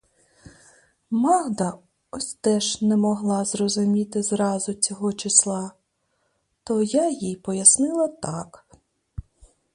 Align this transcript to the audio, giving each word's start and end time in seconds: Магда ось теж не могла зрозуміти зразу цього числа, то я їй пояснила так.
Магда 1.25 1.67
ось 2.11 2.33
теж 2.33 2.81
не 2.81 2.97
могла 2.97 3.45
зрозуміти 3.45 4.23
зразу 4.23 4.73
цього 4.73 5.13
числа, 5.13 5.71
то 6.63 6.83
я 6.83 7.09
їй 7.09 7.35
пояснила 7.35 8.07
так. 8.07 8.65